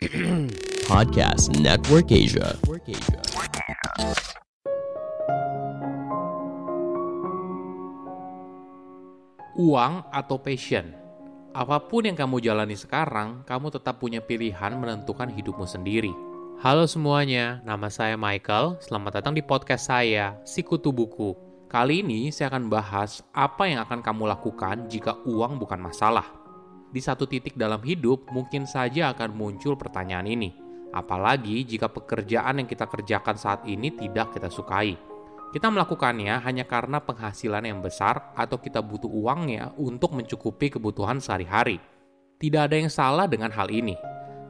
[0.88, 2.56] Podcast Network Asia.
[9.60, 10.96] Uang atau passion?
[11.52, 16.16] Apa pun yang kamu jalani sekarang, kamu tetap punya pilihan menentukan hidupmu sendiri.
[16.64, 18.80] Halo semuanya, nama saya Michael.
[18.80, 21.36] Selamat datang di podcast saya, Sikutu Buku.
[21.68, 26.39] Kali ini saya akan bahas apa yang akan kamu lakukan jika uang bukan masalah.
[26.90, 30.50] Di satu titik dalam hidup, mungkin saja akan muncul pertanyaan ini.
[30.90, 34.98] Apalagi jika pekerjaan yang kita kerjakan saat ini tidak kita sukai.
[35.54, 41.78] Kita melakukannya hanya karena penghasilan yang besar atau kita butuh uangnya untuk mencukupi kebutuhan sehari-hari.
[42.38, 43.94] Tidak ada yang salah dengan hal ini.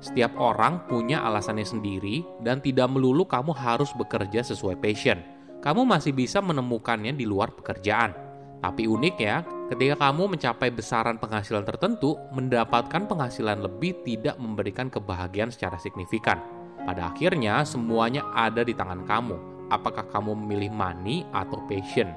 [0.00, 5.20] Setiap orang punya alasannya sendiri dan tidak melulu kamu harus bekerja sesuai passion.
[5.60, 8.16] Kamu masih bisa menemukannya di luar pekerjaan.
[8.64, 15.78] Tapi uniknya, ketika kamu mencapai besaran penghasilan tertentu, mendapatkan penghasilan lebih tidak memberikan kebahagiaan secara
[15.78, 16.42] signifikan.
[16.82, 22.10] Pada akhirnya, semuanya ada di tangan kamu apakah kamu memilih money atau passion.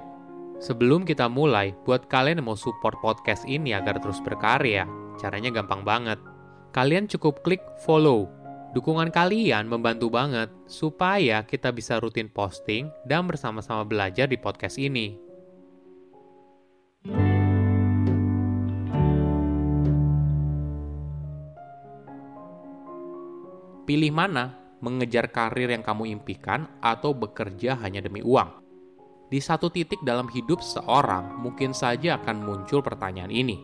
[0.57, 4.89] Sebelum kita mulai, buat kalian yang mau support podcast ini agar terus berkarya,
[5.21, 6.19] caranya gampang banget.
[6.73, 8.27] Kalian cukup klik follow.
[8.73, 15.22] Dukungan kalian membantu banget supaya kita bisa rutin posting dan bersama-sama belajar di podcast ini.
[23.83, 28.59] Pilih mana mengejar karir yang kamu impikan, atau bekerja hanya demi uang.
[29.31, 33.63] Di satu titik dalam hidup seorang, mungkin saja akan muncul pertanyaan ini.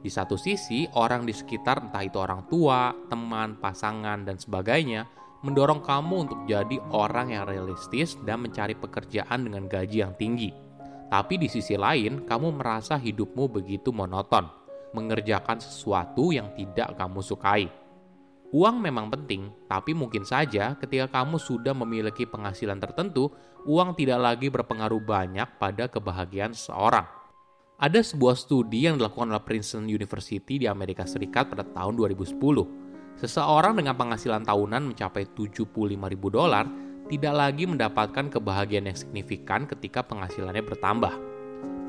[0.00, 5.04] Di satu sisi, orang di sekitar, entah itu orang tua, teman, pasangan, dan sebagainya,
[5.44, 10.52] mendorong kamu untuk jadi orang yang realistis dan mencari pekerjaan dengan gaji yang tinggi.
[11.08, 14.48] Tapi di sisi lain, kamu merasa hidupmu begitu monoton,
[14.96, 17.83] mengerjakan sesuatu yang tidak kamu sukai
[18.54, 23.34] Uang memang penting, tapi mungkin saja ketika kamu sudah memiliki penghasilan tertentu,
[23.66, 27.02] uang tidak lagi berpengaruh banyak pada kebahagiaan seseorang.
[27.82, 32.38] Ada sebuah studi yang dilakukan oleh Princeton University di Amerika Serikat pada tahun 2010.
[33.18, 36.70] Seseorang dengan penghasilan tahunan mencapai 75 ribu dolar
[37.10, 41.10] tidak lagi mendapatkan kebahagiaan yang signifikan ketika penghasilannya bertambah.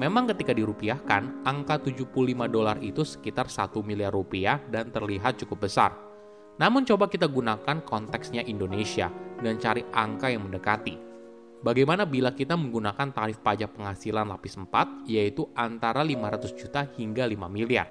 [0.02, 6.15] Memang ketika dirupiahkan, angka 75 dolar itu sekitar 1 miliar rupiah dan terlihat cukup besar.
[6.56, 9.12] Namun coba kita gunakan konteksnya Indonesia
[9.44, 10.96] dan cari angka yang mendekati.
[11.60, 17.50] Bagaimana bila kita menggunakan tarif pajak penghasilan lapis 4 yaitu antara 500 juta hingga 5
[17.50, 17.90] miliar.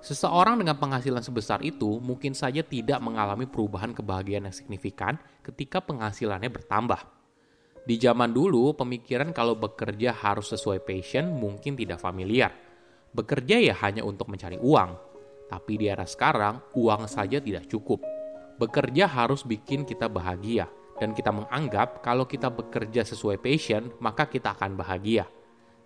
[0.00, 6.48] Seseorang dengan penghasilan sebesar itu mungkin saja tidak mengalami perubahan kebahagiaan yang signifikan ketika penghasilannya
[6.48, 7.02] bertambah.
[7.84, 12.54] Di zaman dulu, pemikiran kalau bekerja harus sesuai passion mungkin tidak familiar.
[13.12, 15.09] Bekerja ya hanya untuk mencari uang,
[15.50, 17.98] tapi di era sekarang, uang saja tidak cukup.
[18.62, 20.70] Bekerja harus bikin kita bahagia,
[21.02, 25.26] dan kita menganggap kalau kita bekerja sesuai passion, maka kita akan bahagia.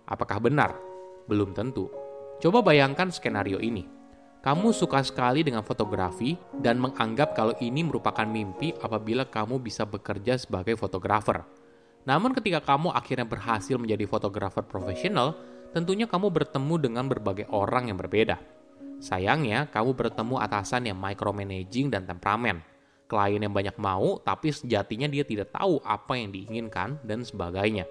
[0.05, 0.77] Apakah benar?
[1.25, 1.89] Belum tentu.
[2.37, 3.89] Coba bayangkan skenario ini.
[4.45, 10.37] Kamu suka sekali dengan fotografi dan menganggap kalau ini merupakan mimpi apabila kamu bisa bekerja
[10.37, 11.41] sebagai fotografer.
[12.05, 15.33] Namun ketika kamu akhirnya berhasil menjadi fotografer profesional,
[15.73, 18.37] tentunya kamu bertemu dengan berbagai orang yang berbeda
[18.99, 22.63] Sayangnya, kamu bertemu atasan yang micromanaging dan temperamen.
[23.05, 27.85] Klien yang banyak mau, tapi sejatinya dia tidak tahu apa yang diinginkan dan sebagainya.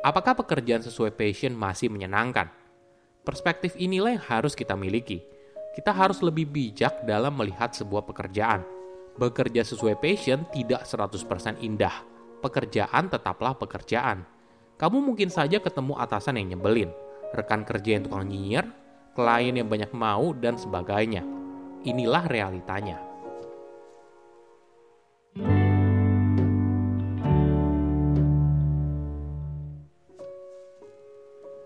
[0.00, 2.48] Apakah pekerjaan sesuai passion masih menyenangkan?
[3.24, 5.20] Perspektif inilah yang harus kita miliki.
[5.76, 8.64] Kita harus lebih bijak dalam melihat sebuah pekerjaan.
[9.16, 12.04] Bekerja sesuai passion tidak 100% indah.
[12.44, 14.28] Pekerjaan tetaplah pekerjaan.
[14.76, 16.92] Kamu mungkin saja ketemu atasan yang nyebelin,
[17.32, 18.68] rekan kerja yang tukang nyinyir,
[19.14, 21.22] klien yang banyak mau, dan sebagainya.
[21.86, 22.98] Inilah realitanya.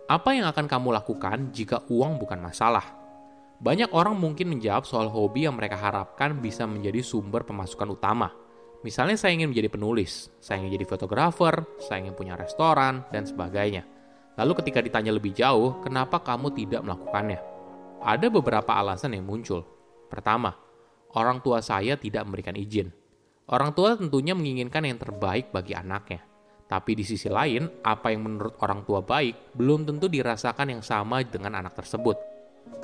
[0.08, 2.96] Apa yang akan kamu lakukan jika uang bukan masalah?
[3.60, 8.32] Banyak orang mungkin menjawab soal hobi yang mereka harapkan bisa menjadi sumber pemasukan utama.
[8.86, 13.97] Misalnya saya ingin menjadi penulis, saya ingin jadi fotografer, saya ingin punya restoran, dan sebagainya.
[14.38, 17.42] Lalu ketika ditanya lebih jauh, kenapa kamu tidak melakukannya?
[17.98, 19.66] Ada beberapa alasan yang muncul.
[20.06, 20.54] Pertama,
[21.18, 22.94] orang tua saya tidak memberikan izin.
[23.50, 26.22] Orang tua tentunya menginginkan yang terbaik bagi anaknya.
[26.68, 31.24] Tapi di sisi lain, apa yang menurut orang tua baik belum tentu dirasakan yang sama
[31.24, 32.14] dengan anak tersebut.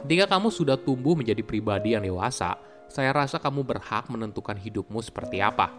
[0.03, 2.57] Ketika kamu sudah tumbuh menjadi pribadi yang dewasa,
[2.89, 5.71] saya rasa kamu berhak menentukan hidupmu seperti apa.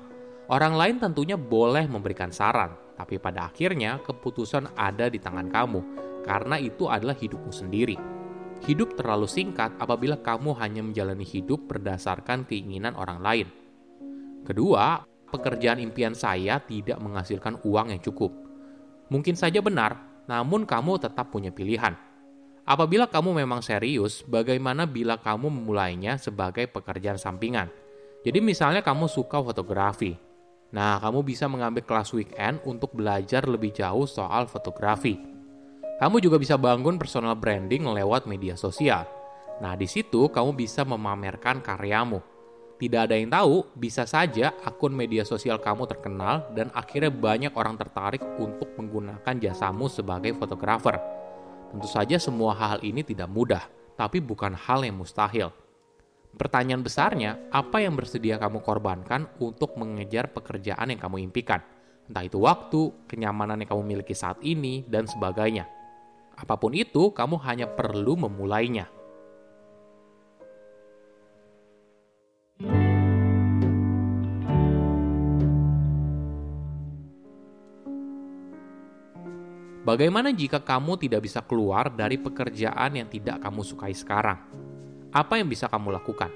[0.46, 5.80] Orang lain tentunya boleh memberikan saran, tapi pada akhirnya keputusan ada di tangan kamu,
[6.24, 7.96] karena itu adalah hidupmu sendiri.
[8.66, 13.48] Hidup terlalu singkat apabila kamu hanya menjalani hidup berdasarkan keinginan orang lain.
[14.48, 18.32] Kedua, pekerjaan impian saya tidak menghasilkan uang yang cukup.
[19.12, 21.94] Mungkin saja benar, namun kamu tetap punya pilihan.
[22.66, 27.70] Apabila kamu memang serius, bagaimana bila kamu memulainya sebagai pekerjaan sampingan?
[28.26, 30.18] Jadi misalnya kamu suka fotografi.
[30.76, 35.16] Nah, kamu bisa mengambil kelas weekend untuk belajar lebih jauh soal fotografi.
[35.96, 39.08] Kamu juga bisa bangun personal branding lewat media sosial.
[39.64, 42.20] Nah, di situ kamu bisa memamerkan karyamu
[42.76, 47.80] tidak ada yang tahu, bisa saja akun media sosial kamu terkenal dan akhirnya banyak orang
[47.80, 51.00] tertarik untuk menggunakan jasamu sebagai fotografer.
[51.72, 53.64] Tentu saja semua hal ini tidak mudah,
[53.96, 55.56] tapi bukan hal yang mustahil.
[56.36, 61.64] Pertanyaan besarnya, apa yang bersedia kamu korbankan untuk mengejar pekerjaan yang kamu impikan?
[62.12, 65.64] Entah itu waktu, kenyamanan yang kamu miliki saat ini, dan sebagainya.
[66.36, 68.92] Apa pun itu, kamu hanya perlu memulainya.
[79.88, 84.65] Bagaimana jika kamu tidak bisa keluar dari pekerjaan yang tidak kamu sukai sekarang?
[85.16, 86.28] Apa yang bisa kamu lakukan?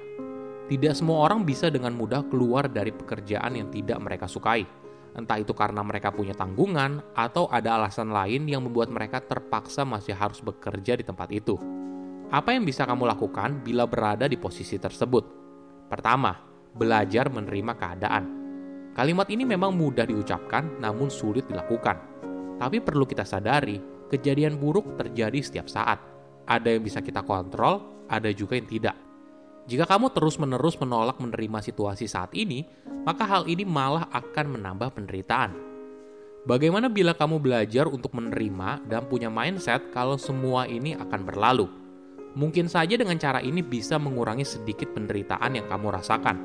[0.72, 4.64] Tidak semua orang bisa dengan mudah keluar dari pekerjaan yang tidak mereka sukai.
[5.20, 10.16] Entah itu karena mereka punya tanggungan atau ada alasan lain yang membuat mereka terpaksa masih
[10.16, 11.60] harus bekerja di tempat itu.
[12.32, 15.28] Apa yang bisa kamu lakukan bila berada di posisi tersebut?
[15.92, 16.40] Pertama,
[16.72, 18.24] belajar menerima keadaan.
[18.96, 22.10] Kalimat ini memang mudah diucapkan, namun sulit dilakukan
[22.60, 23.80] tapi perlu kita sadari,
[24.12, 26.04] kejadian buruk terjadi setiap saat.
[26.44, 28.98] Ada yang bisa kita kontrol, ada juga yang tidak.
[29.70, 32.66] Jika kamu terus-menerus menolak menerima situasi saat ini,
[33.06, 35.54] maka hal ini malah akan menambah penderitaan.
[36.50, 41.70] Bagaimana bila kamu belajar untuk menerima dan punya mindset kalau semua ini akan berlalu?
[42.34, 46.38] Mungkin saja dengan cara ini bisa mengurangi sedikit penderitaan yang kamu rasakan.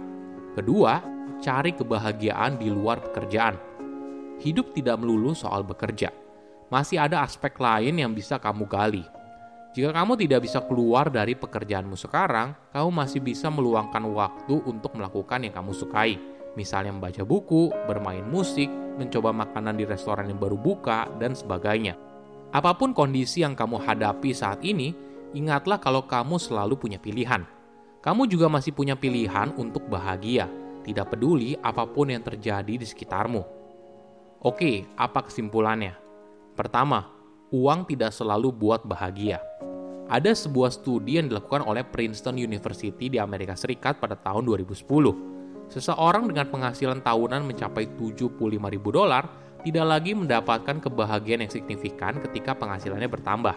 [0.52, 1.00] Kedua,
[1.40, 3.74] cari kebahagiaan di luar pekerjaan
[4.42, 6.10] hidup tidak melulu soal bekerja.
[6.72, 9.04] Masih ada aspek lain yang bisa kamu gali.
[9.74, 15.42] Jika kamu tidak bisa keluar dari pekerjaanmu sekarang, kamu masih bisa meluangkan waktu untuk melakukan
[15.42, 16.14] yang kamu sukai.
[16.54, 21.98] Misalnya membaca buku, bermain musik, mencoba makanan di restoran yang baru buka, dan sebagainya.
[22.54, 24.94] Apa pun kondisi yang kamu hadapi saat ini,
[25.34, 27.42] ingatlah kalau kamu selalu punya pilihan.
[27.98, 30.46] Kamu juga masih punya pilihan untuk bahagia,
[30.86, 33.42] tidak peduli apa pun yang terjadi di sekitarmu.
[34.38, 35.98] Oke, apa kesimpulannya?
[36.54, 37.10] Pertama,
[37.50, 39.42] uang tidak selalu buat bahagia.
[40.04, 44.84] Ada sebuah studi yang dilakukan oleh Princeton University di Amerika Serikat pada tahun 2010.
[45.72, 48.36] Seseorang dengan penghasilan tahunan mencapai 75
[48.68, 49.24] ribu dolar
[49.64, 53.56] tidak lagi mendapatkan kebahagiaan yang signifikan ketika penghasilannya bertambah.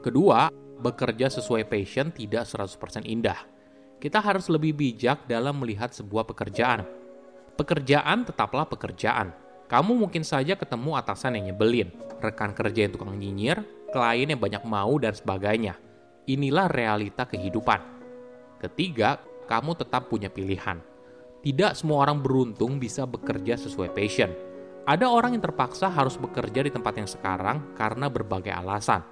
[0.00, 0.48] Kedua,
[0.80, 3.36] bekerja sesuai passion tidak 100% indah.
[4.00, 6.88] Kita harus lebih bijak dalam melihat sebuah pekerjaan.
[7.52, 11.90] Pekerjaan tetaplah pekerjaan kamu mungkin saja ketemu atasan yang nyebelin,
[12.22, 15.74] rekan kerja yang tukang nyinyir, klien yang banyak mau, dan sebagainya.
[16.30, 17.82] Inilah realita kehidupan.
[18.62, 19.18] Ketiga,
[19.50, 20.78] kamu tetap punya pilihan.
[21.42, 24.30] Tidak semua orang beruntung bisa bekerja sesuai passion.
[24.86, 29.02] Ada orang yang terpaksa harus bekerja di tempat yang sekarang karena berbagai alasan.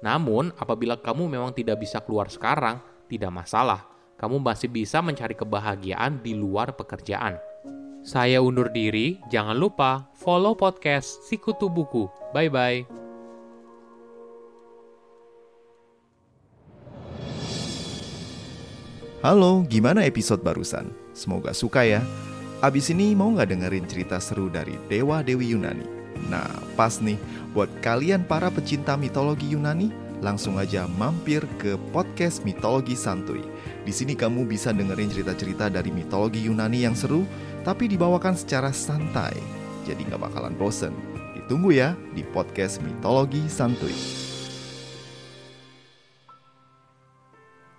[0.00, 2.80] Namun, apabila kamu memang tidak bisa keluar sekarang,
[3.12, 3.88] tidak masalah.
[4.16, 7.47] Kamu masih bisa mencari kebahagiaan di luar pekerjaan.
[8.08, 12.08] Saya undur diri, jangan lupa follow podcast Sikutu Buku.
[12.32, 12.88] Bye-bye.
[19.20, 20.88] Halo, gimana episode barusan?
[21.12, 22.00] Semoga suka ya.
[22.64, 25.84] Abis ini mau nggak dengerin cerita seru dari Dewa Dewi Yunani?
[26.32, 26.48] Nah,
[26.80, 27.20] pas nih,
[27.52, 33.42] buat kalian para pecinta mitologi Yunani, langsung aja mampir ke podcast Mitologi Santuy.
[33.86, 37.24] Di sini kamu bisa dengerin cerita-cerita dari mitologi Yunani yang seru,
[37.62, 39.34] tapi dibawakan secara santai,
[39.86, 40.92] jadi nggak bakalan bosen.
[41.38, 43.94] Ditunggu ya di podcast Mitologi Santuy.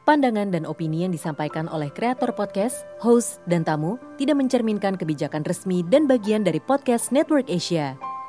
[0.09, 5.85] Pandangan dan opini yang disampaikan oleh kreator podcast, host, dan tamu tidak mencerminkan kebijakan resmi
[5.85, 8.08] dan bagian dari podcast Network Asia.